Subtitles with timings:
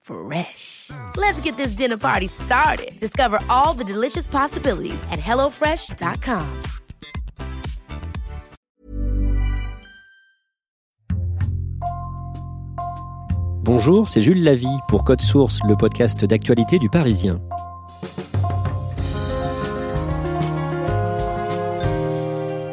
[0.00, 0.90] Fresh.
[1.16, 2.98] Let's get this dinner party started.
[3.00, 6.62] Discover all the delicious possibilities at hellofresh.com.
[13.62, 17.40] Bonjour, c'est Jules Lavie pour Code Source, le podcast d'actualité du Parisien.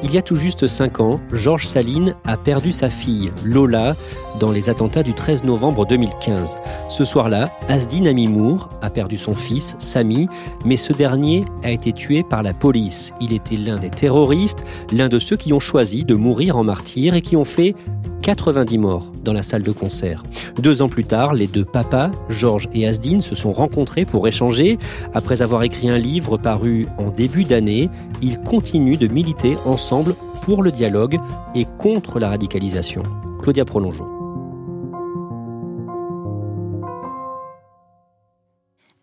[0.04, 3.96] Il y a tout juste 5 ans, Georges Saline a perdu sa fille, Lola,
[4.40, 6.60] dans les attentats du 13 novembre 2015.
[6.90, 10.28] Ce soir-là, Asdin Amimour a perdu son fils, Sami,
[10.64, 13.12] mais ce dernier a été tué par la police.
[13.20, 17.16] Il était l'un des terroristes, l'un de ceux qui ont choisi de mourir en martyr
[17.16, 17.74] et qui ont fait
[18.22, 20.24] 90 morts dans la salle de concert.
[20.60, 24.78] Deux ans plus tard, les deux papas, Georges et Asdin, se sont rencontrés pour échanger.
[25.14, 27.90] Après avoir écrit un livre paru en début d'année,
[28.22, 31.20] ils continuent de militer ensemble pour le dialogue
[31.56, 33.04] et contre la radicalisation.
[33.42, 34.08] Claudia Prolongeau.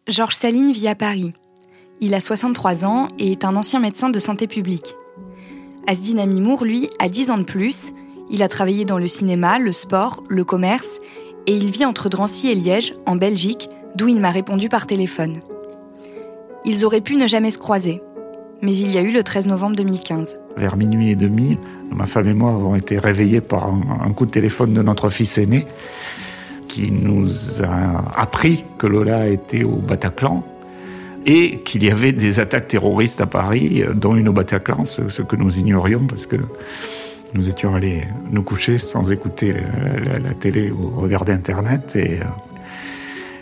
[0.06, 1.32] Georges Saline vit à Paris.
[2.00, 4.94] Il a 63 ans et est un ancien médecin de santé publique.
[5.86, 7.92] Asdin Amimour, lui, a 10 ans de plus.
[8.30, 11.00] Il a travaillé dans le cinéma, le sport, le commerce
[11.46, 15.40] et il vit entre Drancy et Liège, en Belgique, d'où il m'a répondu par téléphone.
[16.64, 18.00] Ils auraient pu ne jamais se croiser,
[18.62, 20.38] mais il y a eu le 13 novembre 2015.
[20.56, 21.58] Vers minuit et demi,
[21.90, 25.36] ma femme et moi avons été réveillés par un, coup de téléphone de notre fils
[25.36, 25.66] aîné
[26.68, 30.42] qui nous a appris que Lola était au Bataclan
[31.26, 35.36] et qu'il y avait des attaques terroristes à Paris, dont une au Bataclan, ce, que
[35.36, 36.36] nous ignorions parce que
[37.34, 39.54] nous étions allés nous coucher sans écouter
[40.22, 41.96] la, télé ou regarder Internet.
[41.96, 42.24] Et, euh,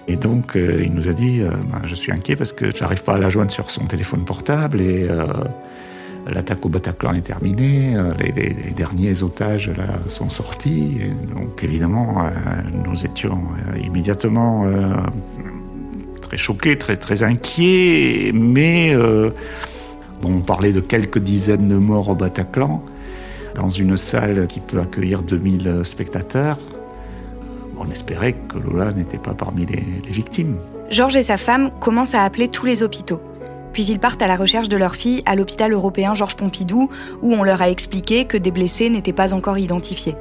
[0.08, 2.80] et donc, euh, il nous a dit euh, ben, Je suis inquiet parce que je
[2.80, 5.08] n'arrive pas à la joindre sur son téléphone portable et
[6.30, 10.98] l'attaque au Bataclan est terminée, euh, les, derniers otages là, sont sortis.
[11.34, 12.30] donc évidemment, euh,
[12.86, 13.40] nous étions
[13.74, 14.64] euh, immédiatement
[16.20, 18.96] très choqués, très, très inquiets, mais
[20.24, 22.82] on parlait de quelques dizaines de morts au Bataclan,
[23.54, 26.58] dans une salle qui peut accueillir 2000 spectateurs.
[27.78, 30.56] On espérait que Lola n'était pas parmi les victimes.
[30.90, 33.20] Georges et sa femme commencent à appeler tous les hôpitaux.
[33.72, 36.88] Puis ils partent à la recherche de leur fille à l'hôpital européen Georges Pompidou,
[37.22, 40.14] où on leur a expliqué que des blessés n'étaient pas encore identifiés.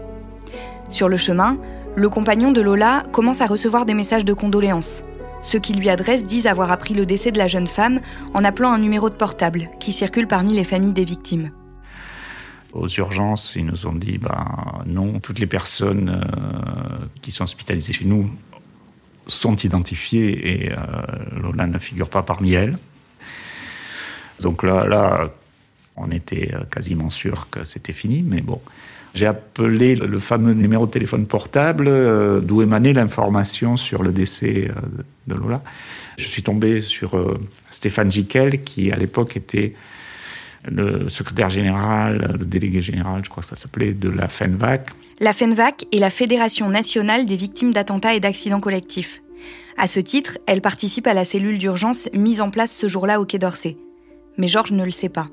[0.89, 1.57] Sur le chemin,
[1.95, 5.03] le compagnon de Lola commence à recevoir des messages de condoléances.
[5.43, 7.99] Ceux qui lui adressent disent avoir appris le décès de la jeune femme
[8.33, 11.51] en appelant un numéro de portable qui circule parmi les familles des victimes.
[12.73, 17.91] Aux urgences, ils nous ont dit ben non, toutes les personnes euh, qui sont hospitalisées
[17.91, 18.29] chez nous
[19.27, 20.77] sont identifiées et euh,
[21.41, 22.77] Lola ne figure pas parmi elles.
[24.39, 25.29] Donc là,
[25.97, 28.61] on était euh, quasiment sûr que c'était fini, mais bon.
[29.13, 34.71] J'ai appelé le fameux numéro de téléphone portable d'où émanait l'information sur le décès
[35.27, 35.61] de Lola.
[36.17, 37.37] Je suis tombé sur
[37.71, 39.73] Stéphane Jiquel, qui à l'époque était
[40.65, 44.89] le secrétaire général, le délégué général, je crois que ça s'appelait, de la FENVAC.
[45.19, 49.21] La FENVAC est la Fédération nationale des victimes d'attentats et d'accidents collectifs.
[49.77, 53.25] À ce titre, elle participe à la cellule d'urgence mise en place ce jour-là au
[53.25, 53.77] Quai d'Orsay
[54.37, 55.25] mais Georges ne le sait pas.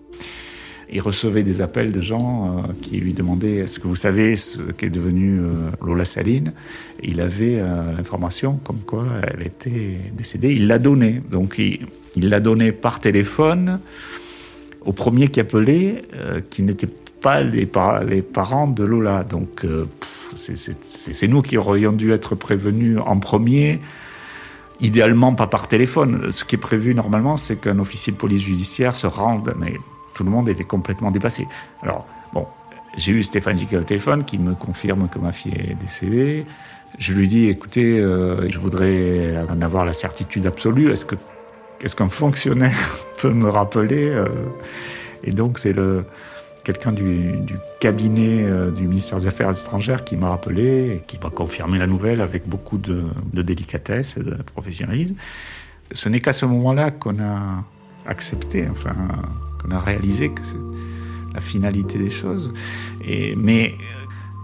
[0.90, 4.62] Il recevait des appels de gens euh, qui lui demandaient Est-ce que vous savez ce
[4.72, 6.52] qu'est devenu euh, Lola Saline?
[7.02, 10.54] Il avait euh, l'information comme quoi elle était décédée.
[10.54, 11.20] Il l'a donnée.
[11.30, 13.80] Donc il l'a donnée par téléphone
[14.84, 16.02] au premier qui appelait,
[16.50, 16.88] qui n'était
[17.20, 19.24] pas les, parents de Lola.
[19.24, 19.66] Donc
[20.36, 23.80] c'est nous qui aurions dû être prévenus en premier
[24.80, 26.30] idéalement pas par téléphone.
[26.30, 29.74] Ce qui est prévu normalement, c'est qu'un officier de police judiciaire se rende, mais
[30.14, 31.46] tout le monde était complètement dépassé.
[31.82, 32.46] Alors, bon,
[32.96, 36.46] j'ai eu Stéphane Jiquel au téléphone qui me confirme que ma fille est décédée.
[36.98, 40.90] Je lui dis, écoutez, euh, je voudrais en avoir la certitude absolue.
[40.90, 41.16] Est-ce que
[41.78, 44.26] qu'est-ce qu'un fonctionnaire peut me rappeler euh?
[45.24, 46.04] Et donc, c'est le
[46.64, 47.38] quelqu'un du,
[47.80, 51.86] cabinet euh, du ministère des Affaires étrangères qui m'a rappelé et qui m'a confirmé la
[51.86, 55.14] nouvelle avec beaucoup de, délicatesse et de professionnalisme.
[55.92, 57.64] Ce n'est qu'à ce moment-là qu'on a
[58.04, 58.94] accepté, enfin,
[59.62, 62.52] qu'on a réalisé que c'est la finalité des choses.
[63.02, 63.74] Et, mais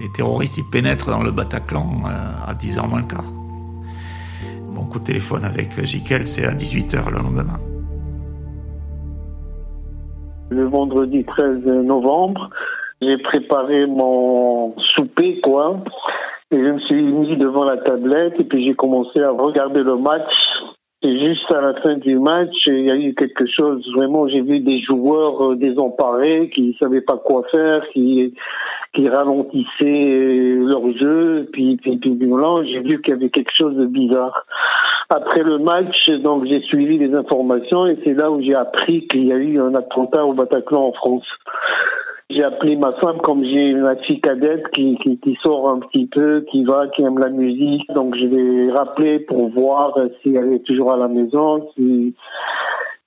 [0.00, 3.24] les terroristes, ils pénètrent dans le Bataclan euh, à 10h moins le quart.
[4.74, 7.60] Mon coup de téléphone avec Jiquel, c'est à 18h le lendemain
[10.54, 12.50] le vendredi 13 novembre.
[13.02, 15.80] J'ai préparé mon souper, quoi.
[16.50, 19.96] Et je me suis mis devant la tablette et puis j'ai commencé à regarder le
[19.96, 20.30] match.
[21.04, 23.86] Et juste à la fin du match, il y a eu quelque chose.
[23.94, 28.32] Vraiment, j'ai vu des joueurs euh, désemparés qui savaient pas quoi faire, qui
[28.96, 31.46] ralentissaient leur jeu.
[31.52, 34.46] Puis, puis, puis j'ai vu qu'il y avait quelque chose de bizarre.
[35.10, 39.26] Après le match, donc j'ai suivi les informations et c'est là où j'ai appris qu'il
[39.26, 41.26] y a eu un attentat au Bataclan en France.
[42.30, 46.44] J'ai appelé ma femme comme j'ai une fille cadette qui, qui, sort un petit peu,
[46.50, 47.86] qui va, qui aime la musique.
[47.92, 51.68] Donc je l'ai rappelé pour voir si elle est toujours à la maison.
[51.74, 52.14] Si...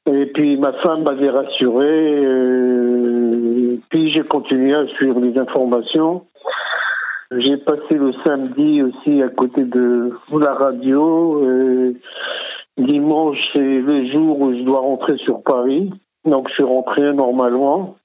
[0.06, 2.25] Et puis ma femme m'avait rassuré.
[2.25, 3.78] Euh...
[3.90, 6.25] Puis j'ai continué à suivre les informations.
[7.31, 11.44] J'ai passé le samedi aussi à côté de la radio.
[11.44, 11.94] Euh,
[12.78, 15.92] dimanche, c'est le jour où je dois rentrer sur Paris.
[16.24, 17.96] Donc je suis rentré normalement.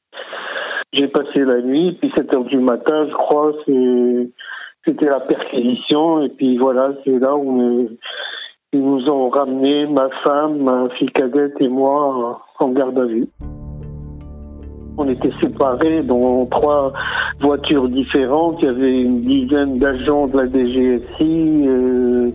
[0.93, 3.53] J'ai passé la nuit, puis 7 heures du matin, je crois,
[4.85, 6.23] c'était la perquisition.
[6.23, 7.89] Et puis voilà, c'est là où
[8.75, 13.27] ils nous ont ramené, ma femme, ma fille cadette et moi, en garde à vue.
[14.99, 16.93] On était séparés dans trois
[17.41, 18.57] voitures différentes.
[18.61, 22.31] Il y avait une dizaine d'agents de la DGSI, euh,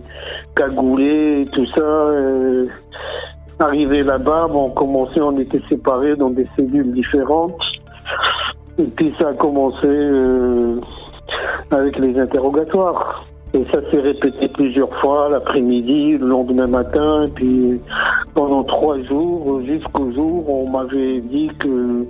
[0.56, 1.80] cagoulés, tout ça.
[1.80, 2.66] Euh,
[3.60, 7.60] là-bas, bon, on commençait, on était séparés dans des cellules différentes.
[8.96, 10.80] Puis ça a commencé euh,
[11.70, 13.24] avec les interrogatoires.
[13.54, 17.80] Et ça s'est répété plusieurs fois, l'après-midi, le lendemain matin, et puis
[18.34, 22.04] pendant trois jours, jusqu'au jour où on m'avait dit que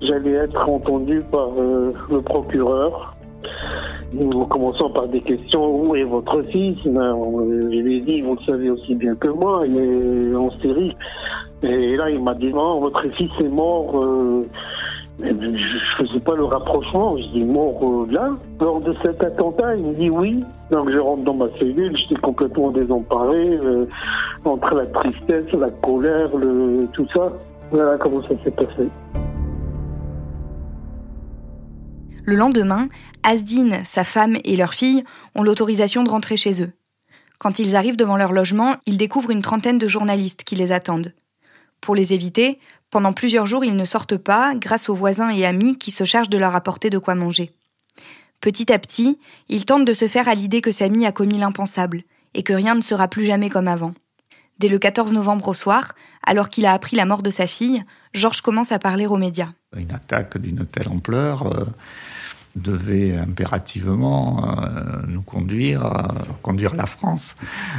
[0.00, 3.14] j'allais être entendu par euh, le procureur.
[4.20, 6.76] En commençant par des questions, où est votre fils?
[6.84, 7.16] Ben,
[7.70, 10.94] Je lui ai dit, vous le savez aussi bien que moi, il est en série.
[11.62, 13.96] Et là, il m'a dit, non, votre fils est mort.
[13.96, 14.44] Euh,
[15.20, 17.16] je faisais pas le rapprochement.
[17.16, 19.76] Je dis mort là, lors de cet attentat.
[19.76, 20.44] Il me dit oui.
[20.70, 23.86] Donc je rentre dans ma cellule, j'étais complètement désemparé euh,
[24.44, 26.30] entre la tristesse, la colère,
[26.92, 27.32] tout ça.
[27.70, 28.88] Voilà comment ça s'est passé.
[32.24, 32.88] Le lendemain,
[33.24, 35.02] Asdine, sa femme et leur fille
[35.34, 36.70] ont l'autorisation de rentrer chez eux.
[37.38, 41.12] Quand ils arrivent devant leur logement, ils découvrent une trentaine de journalistes qui les attendent.
[41.82, 42.58] Pour les éviter,
[42.90, 46.30] pendant plusieurs jours, ils ne sortent pas grâce aux voisins et amis qui se chargent
[46.30, 47.50] de leur apporter de quoi manger.
[48.40, 49.18] Petit à petit,
[49.48, 52.74] ils tentent de se faire à l'idée que Samy a commis l'impensable et que rien
[52.76, 53.94] ne sera plus jamais comme avant.
[54.58, 55.94] Dès le 14 novembre au soir,
[56.24, 57.82] alors qu'il a appris la mort de sa fille,
[58.14, 59.50] Georges commence à parler aux médias.
[59.76, 61.64] Une attaque d'une telle ampleur, euh,
[62.56, 67.36] devait impérativement euh, nous conduire à conduire la France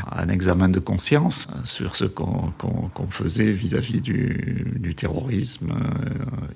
[0.10, 2.52] à un examen de conscience sur ce qu'on
[3.10, 6.10] faisait vis-à-vis du, terrorisme euh,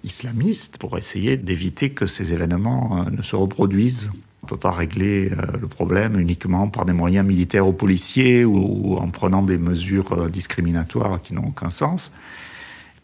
[0.04, 4.12] islamiste pour essayer d'éviter que ces événements euh, ne se reproduisent.
[4.44, 8.96] On ne peut pas régler le problème uniquement par des moyens militaires ou policiers ou
[8.96, 12.14] en prenant des mesures discriminatoires qui n'ont aucun sens.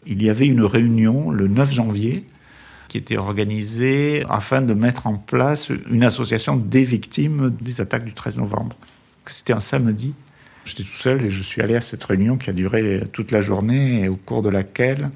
[0.06, 2.24] Il y avait une réunion le 9 janvier
[2.88, 8.12] qui était organisée afin de mettre en place une association des victimes des attaques du
[8.12, 8.76] 13 novembre.
[9.26, 10.14] C'était un samedi.
[10.64, 13.40] J'étais tout seul et je suis allé à cette réunion qui a duré toute la
[13.40, 15.10] journée et au cours de laquelle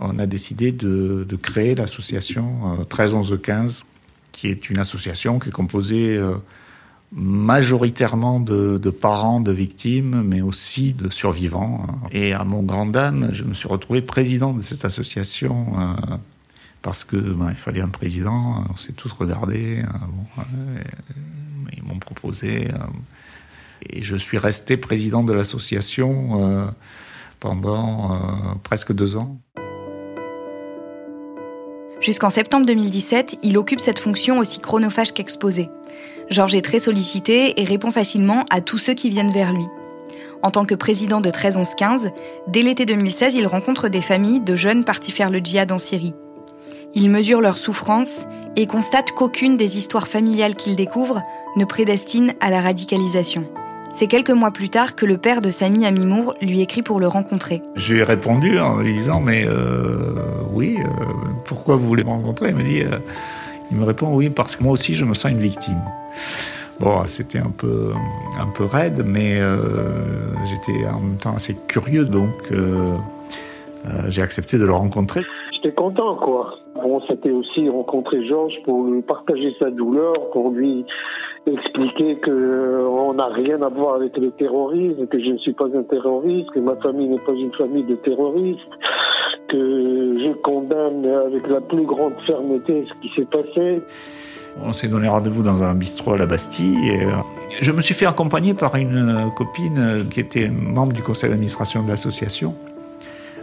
[0.00, 3.84] on a décidé de, créer l'association 13 11 15
[4.32, 6.34] qui est une association qui est composée euh,
[7.12, 11.86] majoritairement de, parents de victimes, mais aussi de survivants.
[12.12, 16.16] Et à mon grand dame, je me suis retrouvé président de cette association euh,
[16.86, 18.64] parce que ben, il fallait un président.
[18.72, 19.82] On s'est tous regardés.
[19.82, 20.80] Euh, euh,
[21.76, 22.68] ils m'ont proposé.
[22.68, 22.76] Euh,
[23.90, 26.72] et je suis resté président de l'association
[27.40, 29.40] pendant presque deux ans.
[32.00, 35.68] Jusqu'en septembre 2017, il occupe cette fonction aussi chronophage qu'exposée.
[36.30, 39.66] Georges est très sollicité et répond facilement à tous ceux qui viennent vers lui.
[40.42, 42.12] En tant que président de 13-11-15,
[42.46, 46.14] dès l'été 2016, il rencontre des familles de jeunes partis faire le djihad en Syrie.
[46.98, 48.24] Il mesure leur souffrance
[48.56, 51.22] et constate qu'aucune des histoires familiales qu'il découvre
[51.54, 53.44] ne prédestine à la radicalisation.
[53.92, 57.06] C'est quelques mois plus tard que le père de Samy Amimour lui écrit pour le
[57.06, 57.60] rencontrer.
[57.74, 60.14] Je lui ai répondu en lui disant Mais euh,
[60.50, 61.04] oui, euh,
[61.44, 62.48] pourquoi vous voulez me rencontrer?
[62.48, 62.98] Il me dit euh,
[63.70, 65.82] Il me répond Oui, parce que moi aussi je me sens une victime.
[66.80, 67.92] Bon, c'était un peu,
[68.40, 69.38] un peu raide, mais
[70.46, 72.30] j'étais en même temps assez curieux, donc
[74.08, 75.22] j'ai accepté de le rencontrer.
[75.66, 76.58] J'étais content, quoi.
[76.76, 80.84] Bon, c'était aussi rencontrer Georges pour lui partager sa douleur, pour lui
[81.44, 85.54] expliquer que euh, on n'a rien à voir avec le terrorisme, que je ne suis
[85.54, 88.60] pas un terroriste, que ma famille n'est pas une famille de terroristes,
[89.48, 93.82] que je condamne avec la plus grande fermeté ce qui s'est passé.
[94.64, 97.10] On s'est donné rendez-vous dans un bistrot à la Bastille euh,
[97.60, 101.88] je me suis fait accompagner par une copine qui était membre du conseil d'administration de
[101.88, 102.54] l'association.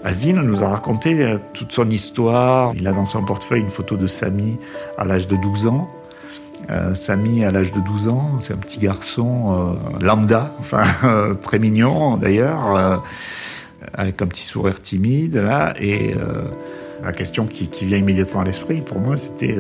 [0.03, 2.73] Asdine nous a raconté euh, toute son histoire.
[2.75, 4.57] Il a dans son portefeuille une photo de Samy
[4.97, 5.89] à l'âge de 12 ans.
[6.69, 10.55] Euh, Samy, à l'âge de 12 ans, c'est un petit garçon euh, lambda,
[11.41, 13.03] très mignon d'ailleurs,
[13.93, 15.73] avec un petit sourire timide là.
[17.03, 19.57] La question qui, vient immédiatement à l'esprit pour moi, c'était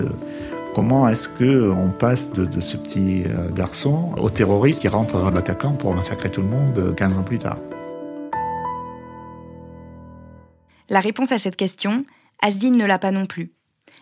[0.73, 3.23] comment est-ce que on passe de, ce petit
[3.53, 7.23] garçon au terroriste qui rentre dans le Bataclan pour massacrer tout le monde 15 ans
[7.23, 7.57] plus tard?
[10.89, 12.05] La réponse à cette question,
[12.41, 13.51] Asdine ne l'a pas non plus.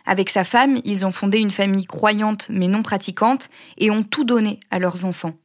[0.05, 4.23] Avec sa femme, ils ont fondé une famille croyante mais non pratiquante et ont tout
[4.23, 5.35] donné à leurs enfants.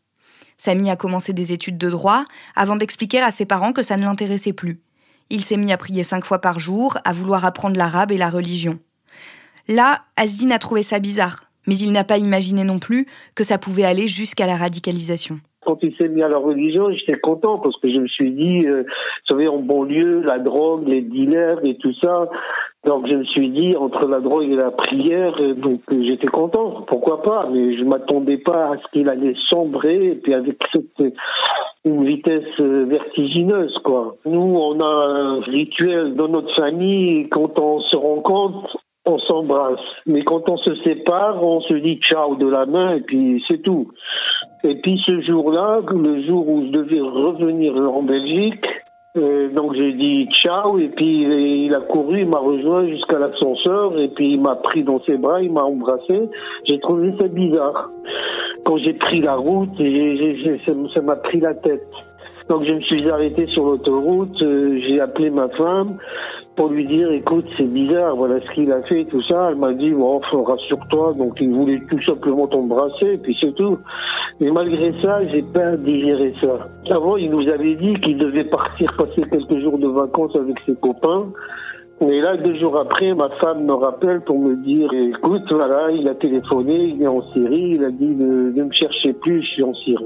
[0.57, 2.25] Samy a commencé des études de droit
[2.55, 4.81] avant d'expliquer à ses parents que ça ne l'intéressait plus.
[5.29, 8.31] Il s'est mis à prier cinq fois par jour, à vouloir apprendre l'arabe et la
[8.31, 8.79] religion.
[9.69, 13.59] Là, Asdin a trouvé ça bizarre, mais il n'a pas imaginé non plus que ça
[13.59, 17.77] pouvait aller jusqu'à la radicalisation quand il s'est mis à la religion, j'étais content parce
[17.81, 21.77] que je me suis dit, euh, vous savez, en banlieue, la drogue, les dealers et
[21.77, 22.29] tout ça.
[22.85, 26.29] Donc je me suis dit, entre la drogue et la prière, euh, donc euh, j'étais
[26.29, 30.57] content, pourquoi pas, mais je m'attendais pas à ce qu'il allait sombrer, et puis avec
[30.73, 31.15] cette
[31.85, 34.17] une vitesse vertigineuse, quoi.
[34.25, 39.81] Nous, on a un rituel dans notre famille, quand on se rencontre, on s'embrasse.
[40.05, 43.63] Mais quand on se sépare, on se dit ciao de la main et puis c'est
[43.63, 43.93] tout.
[44.67, 48.65] Et puis ce jour-là, le jour où je devais revenir en Belgique,
[49.17, 53.97] euh, donc j'ai dit ciao et puis il a couru, il m'a rejoint jusqu'à l'ascenseur
[53.99, 56.29] et puis il m'a pris dans ses bras, il m'a embrassé.
[56.67, 57.91] J'ai trouvé ça bizarre.
[58.65, 59.71] Quand j'ai pris la route,
[60.95, 61.87] ça m'a pris la tête.
[62.49, 65.99] Donc je me suis arrêté sur l'autoroute, euh, j'ai appelé ma femme
[66.57, 69.49] pour lui dire écoute c'est bizarre voilà ce qu'il a fait tout ça.
[69.51, 71.15] Elle m'a dit bon rassure-toi.
[71.19, 73.79] Donc il voulait tout simplement t'embrasser puis c'est tout.
[74.41, 76.69] Mais malgré ça j'ai pas digéré ça.
[76.91, 80.75] Avant il nous avait dit qu'il devait partir passer quelques jours de vacances avec ses
[80.77, 81.27] copains.
[82.01, 86.07] Et là, deux jours après, ma femme me rappelle pour me dire, écoute, voilà, il
[86.09, 89.63] a téléphoné, il est en Syrie, il a dit, ne me cherchez plus, je suis
[89.63, 90.05] en Syrie.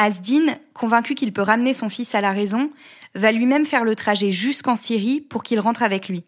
[0.00, 2.70] Asdin, convaincu qu'il peut ramener son fils à la raison,
[3.16, 6.24] va lui-même faire le trajet jusqu'en Syrie pour qu'il rentre avec lui.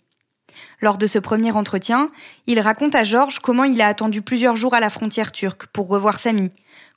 [0.81, 2.11] Lors de ce premier entretien,
[2.49, 5.89] il raconte à Georges comment il a attendu plusieurs jours à la frontière turque pour
[5.89, 6.51] revoir Samy,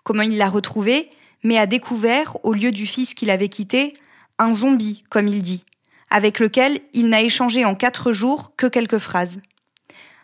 [0.04, 1.12] comment il l'a retrouvé,
[1.44, 3.94] mais a découvert, au lieu du fils qu'il avait quitté,
[4.40, 5.66] un zombie, comme il dit,
[6.10, 9.42] avec lequel il n'a échangé en quatre jours que quelques phrases.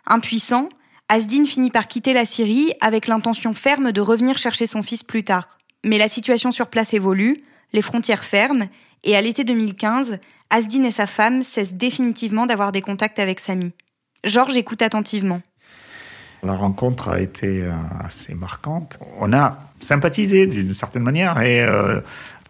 [0.04, 0.68] Impuissant,
[1.08, 5.22] Asdin finit par quitter la Syrie avec l'intention ferme de revenir chercher son fils plus
[5.22, 5.59] tard.
[5.84, 7.36] Mais la situation sur place évolue,
[7.72, 8.68] les frontières ferment,
[9.04, 10.18] et à l'été 2015,
[10.50, 13.72] Asdin et sa femme cessent définitivement d'avoir des contacts avec Samy.
[14.24, 15.40] Georges écoute attentivement.
[16.42, 18.98] La rencontre a été euh, assez marquante.
[19.20, 22.00] On a sympathisé d'une certaine manière et euh,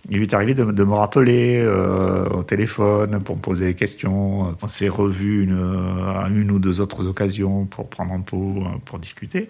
[0.09, 4.57] il lui est arrivé de, me rappeler euh, au téléphone pour me poser des questions.
[4.63, 5.49] On s'est revus
[6.17, 9.49] à une ou deux autres occasions pour prendre un pot, pour discuter.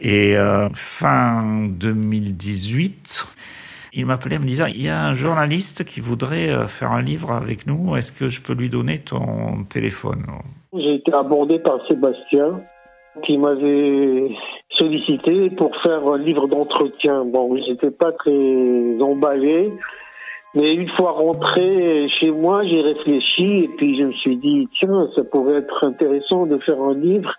[0.00, 3.26] Et euh, fin 2018,
[3.94, 7.32] il m'appelait me disant il y a un journaliste qui voudrait euh, faire un livre
[7.32, 7.96] avec nous.
[7.96, 10.24] Est-ce que je peux lui donner ton téléphone?
[10.72, 12.60] J'ai été abordé par Sébastien
[13.26, 14.30] qui m'avait
[14.76, 17.24] sollicité pour faire un livre d'entretien.
[17.24, 19.72] Bon, j'étais pas très emballé.
[20.54, 25.08] Mais une fois rentré chez moi, j'ai réfléchi et puis je me suis dit, tiens,
[25.14, 27.30] ça pourrait être intéressant de faire un livre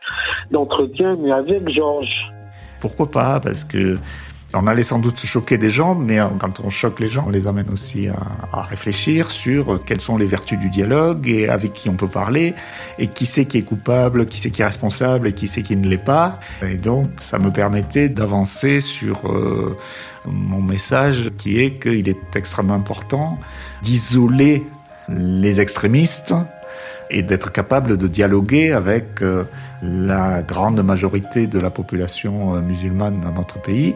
[0.51, 2.29] d'entretien, mais avec Georges.
[2.79, 3.97] Pourquoi pas Parce que
[4.53, 7.45] on allait sans doute choquer des gens, mais quand on choque les gens, on les
[7.45, 11.93] amène aussi à, réfléchir sur quelles sont les vertus du dialogue et avec qui on
[11.93, 12.55] peut parler
[12.97, 15.75] et qui c'est qui est coupable, qui c'est qui est responsable et qui c'est qui
[15.75, 16.39] ne l'est pas.
[16.63, 19.77] Et donc, ça me permettait d'avancer sur euh,
[20.25, 23.39] mon message qui est qu'il est extrêmement important
[23.83, 24.65] d'isoler
[25.09, 26.33] les extrémistes
[27.09, 29.43] et d'être capable de dialoguer avec euh,
[29.81, 33.95] la grande majorité de la population euh, musulmane dans notre pays,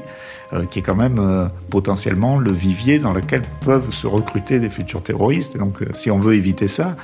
[0.53, 5.03] euh, qui est quand même potentiellement le vivier dans lequel peuvent se recruter des futurs
[5.03, 5.55] terroristes.
[5.55, 6.96] Et donc, si on veut éviter ça,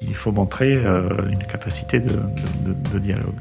[0.00, 2.18] il faut montrer une capacité de,
[2.64, 3.38] de dialogue.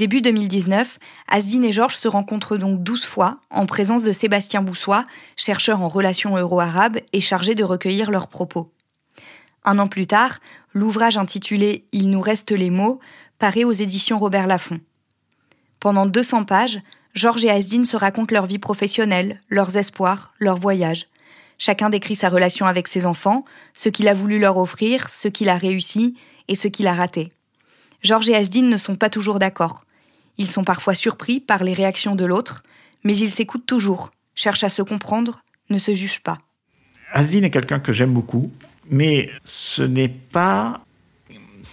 [0.00, 5.04] Début 2019, Asdine et Georges se rencontrent donc 12 fois en présence de Sébastien Boussois,
[5.36, 8.72] chercheur en relations euro-arabes et chargé de recueillir leurs propos.
[9.62, 10.38] Un an plus tard,
[10.72, 12.98] l'ouvrage intitulé Il nous reste les mots
[13.38, 14.80] paraît aux éditions Robert Laffont.
[15.80, 16.80] Pendant 200 pages,
[17.12, 21.08] Georges et Asdine se racontent leur vie professionnelle, leurs espoirs, leurs voyages.
[21.58, 25.50] Chacun décrit sa relation avec ses enfants, ce qu'il a voulu leur offrir, ce qu'il
[25.50, 26.16] a réussi
[26.48, 27.34] et ce qu'il a raté.
[28.02, 29.84] Georges et Asdine ne sont pas toujours d'accord.
[30.40, 32.62] Ils sont parfois surpris par les réactions de l'autre,
[33.04, 36.38] mais ils s'écoutent toujours, cherchent à se comprendre, ne se jugent pas.
[37.12, 38.50] Asdine est quelqu'un que j'aime beaucoup,
[38.90, 40.80] mais ce n'est pas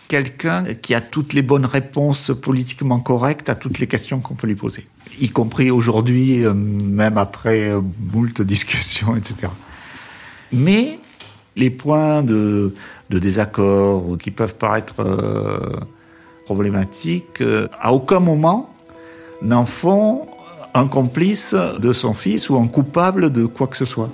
[0.10, 4.48] quelqu'un qui a toutes les bonnes réponses politiquement correctes à toutes les questions qu'on peut
[4.48, 4.86] lui poser,
[5.18, 7.80] y compris aujourd'hui, euh, même après euh,
[8.12, 9.50] moult discussions, etc.
[10.52, 11.00] Mais
[11.56, 12.76] les points de,
[13.10, 15.80] désaccord qui peuvent paraître euh,
[16.48, 18.70] problématique, euh, à aucun moment
[19.42, 20.22] n'en font
[20.74, 24.10] un complice de son fils ou un coupable de quoi que ce soit.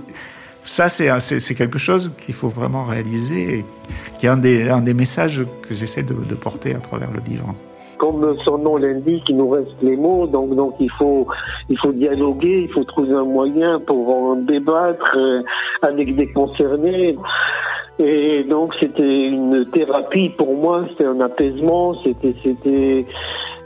[0.65, 3.65] Ça, c'est quelque chose qu'il faut vraiment réaliser et
[4.17, 7.53] qui est un des, messages que j'essaie de, porter à travers le livre.
[7.99, 11.27] Comme son nom l'indique, il nous reste les mots, donc, donc il, faut,
[11.69, 15.41] il faut dialoguer, il faut trouver un moyen pour en débattre euh,
[15.81, 17.15] avec des concernés.
[17.99, 23.05] Et donc c'était une thérapie pour moi, c'était un apaisement, c'était c'était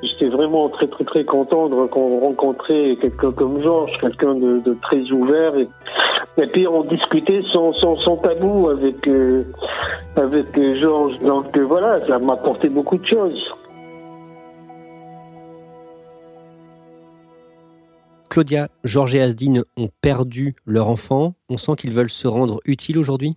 [0.03, 5.53] j'étais vraiment très très très content de rencontrer quelqu'un comme Georges, quelqu'un de, très ouvert
[5.57, 5.67] et,
[6.48, 9.46] puis on discutait sans, sans, sans tabou avec euh,
[10.17, 10.48] avec
[10.79, 11.17] Georges.
[11.19, 13.41] Donc euh, voilà, ça m'a apporté beaucoup de choses.
[18.29, 21.34] Claudia, Georges et Asdine ont perdu leur enfant.
[21.50, 23.36] On sent qu'ils veulent se rendre utiles aujourd'hui?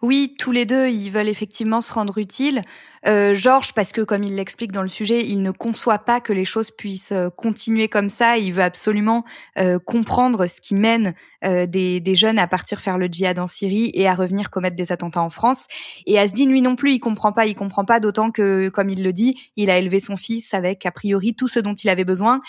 [0.00, 2.62] Oui, tous les deux, ils veulent effectivement se rendre utiles.
[3.06, 6.32] Euh, Georges, parce que comme il l'explique dans le sujet, il ne conçoit pas que
[6.32, 8.38] les choses puissent euh, continuer comme ça.
[8.38, 9.24] Il veut absolument
[9.58, 14.08] euh, comprendre ce qui mène des, jeunes à partir faire le djihad en Syrie et
[14.08, 15.66] à revenir commettre des attentats en France.
[16.06, 17.46] Et Asdin, lui non plus, il comprend pas.
[17.46, 20.84] Il comprend pas, d'autant que, comme il le dit, il a élevé son fils avec
[20.84, 22.40] a priori tout ce dont il avait besoin.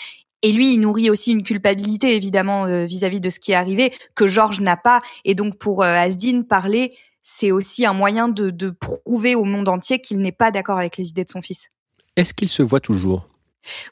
[0.42, 4.26] Et lui, il nourrit aussi une culpabilité, évidemment, vis-à-vis de ce qui est arrivé, que
[4.26, 5.02] Georges n'a pas.
[5.24, 10.18] Et donc, pour Asdin, parler, c'est aussi un moyen de, prouver au monde entier qu'il
[10.18, 11.70] n'est pas d'accord avec les idées de son fils.
[12.16, 13.28] Est-ce qu'il se voit toujours?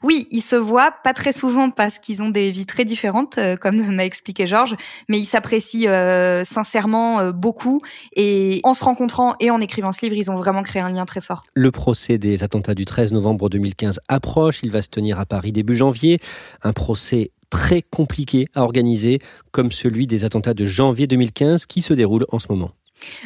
[0.03, 3.55] Oui, ils se voient, pas très souvent parce qu'ils ont des vies très différentes, euh,
[3.55, 4.75] comme m'a expliqué Georges,
[5.07, 7.81] mais ils s'apprécient euh, sincèrement euh, beaucoup
[8.15, 11.05] et en se rencontrant et en écrivant ce livre, ils ont vraiment créé un lien
[11.05, 11.43] très fort.
[11.53, 15.51] Le procès des attentats du 13 novembre 2015 approche, il va se tenir à Paris
[15.51, 16.19] début janvier,
[16.63, 19.19] un procès très compliqué à organiser
[19.51, 22.71] comme celui des attentats de janvier 2015 qui se déroule en ce moment.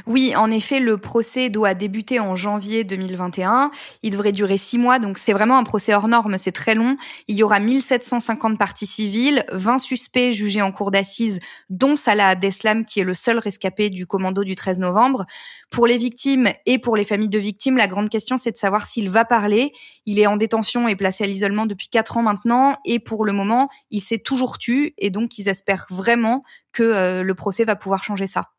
[0.05, 3.71] Oui, en effet, le procès doit débuter en janvier 2021.
[4.01, 6.97] Il devrait durer six mois, donc c'est vraiment un procès hors norme, c'est très long.
[7.27, 12.85] Il y aura 1750 parties civiles, 20 suspects jugés en cour d'assises, dont Salah Abdeslam,
[12.85, 15.25] qui est le seul rescapé du commando du 13 novembre.
[15.69, 18.85] Pour les victimes et pour les familles de victimes, la grande question, c'est de savoir
[18.85, 19.71] s'il va parler.
[20.05, 23.33] Il est en détention et placé à l'isolement depuis quatre ans maintenant, et pour le
[23.33, 27.75] moment, il s'est toujours tué, et donc ils espèrent vraiment que euh, le procès va
[27.75, 28.52] pouvoir changer ça.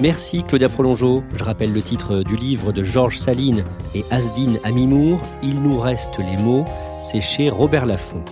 [0.00, 1.24] Merci Claudia Prolongeau.
[1.34, 3.64] Je rappelle le titre du livre de Georges Saline
[3.96, 5.20] et Asdine Amimour.
[5.42, 6.64] Il nous reste les mots.
[7.02, 8.22] C'est chez Robert Laffont.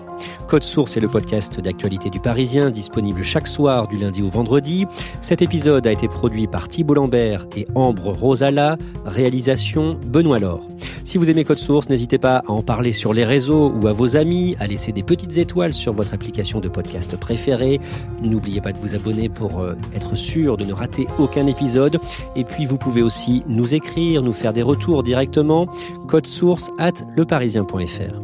[0.46, 4.86] Code Source est le podcast d'actualité du Parisien, disponible chaque soir du lundi au vendredi.
[5.20, 10.68] Cet épisode a été produit par Thibault Lambert et Ambre Rosala, réalisation Benoît Laure.
[11.06, 13.92] Si vous aimez Code Source, n'hésitez pas à en parler sur les réseaux ou à
[13.92, 17.80] vos amis, à laisser des petites étoiles sur votre application de podcast préférée.
[18.22, 22.00] N'oubliez pas de vous abonner pour euh, être sûr de ne rater aucun épisode.
[22.34, 25.68] Et puis vous pouvez aussi nous écrire, nous faire des retours directement.
[26.08, 28.20] Code Source at leparisien.fr.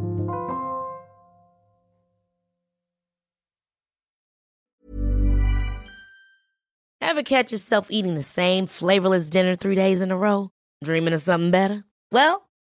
[7.01, 10.49] Ever catch yourself eating the same flavorless dinner three days in a row?
[10.83, 11.85] Dreaming of something better?
[12.11, 12.41] Well,